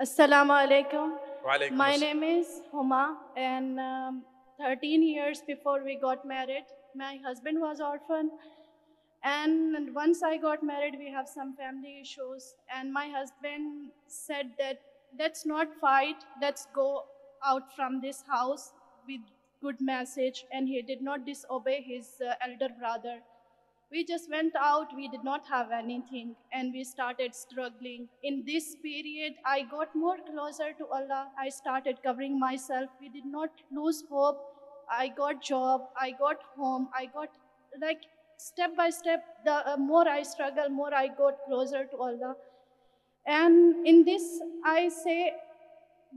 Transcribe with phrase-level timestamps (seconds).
[0.00, 1.14] Assalamu alaikum.
[1.44, 4.22] Walaikum My name is Huma, and um,
[4.60, 8.30] 13 years before we got married, my husband was orphan.
[9.24, 12.54] And once I got married, we have some family issues.
[12.72, 14.80] And my husband said that
[15.18, 17.02] let's not fight, let's go
[17.44, 18.74] out from this house
[19.08, 19.22] with
[19.60, 20.44] good message.
[20.52, 23.18] And he did not disobey his uh, elder brother.
[23.90, 28.08] We just went out, we did not have anything, and we started struggling.
[28.22, 31.28] In this period, I got more closer to Allah.
[31.38, 32.90] I started covering myself.
[33.00, 34.38] We did not lose hope.
[34.90, 37.28] I got job, I got home, I got
[37.80, 38.00] like
[38.38, 42.34] step by step, the uh, more I struggle, more I got closer to Allah.
[43.26, 44.22] And in this,
[44.64, 45.32] I say,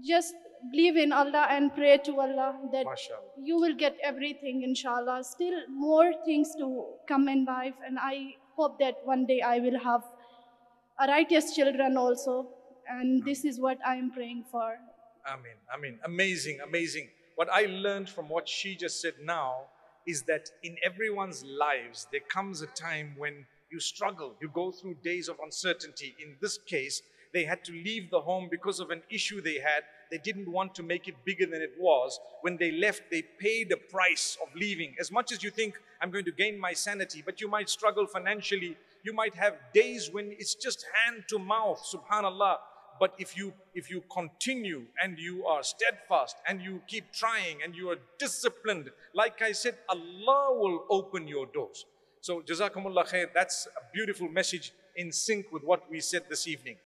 [0.05, 0.35] just
[0.70, 3.46] believe in Allah and pray to Allah that MashaAllah.
[3.50, 8.78] you will get everything inshallah still more things to come in life and i hope
[8.80, 10.04] that one day i will have
[11.00, 12.48] a righteous children also
[12.88, 13.26] and mm.
[13.26, 14.78] this is what i am praying for
[15.28, 15.54] Amen.
[15.74, 16.00] Amen.
[16.04, 17.10] Amazing, amazing.
[17.35, 19.66] What I learned from what she just said now
[20.05, 24.96] is that in everyone's lives, there comes a time when you struggle, you go through
[25.04, 26.16] days of uncertainty.
[26.22, 27.02] In this case,
[27.34, 29.84] they had to leave the home because of an issue they had.
[30.12, 32.20] They didn't want to make it bigger than it was.
[32.41, 34.96] When they left, they paid the price of leaving.
[34.99, 38.05] As much as you think, I'm going to gain my sanity, but you might struggle
[38.05, 38.76] financially.
[39.04, 42.57] You might have days when it's just hand to mouth, subhanallah.
[42.99, 47.76] But if you if you continue and you are steadfast and you keep trying and
[47.76, 51.85] you are disciplined, like I said, Allah will open your doors.
[52.20, 56.76] So Jazakumullah khair, that's a beautiful message in sync with what we said this evening.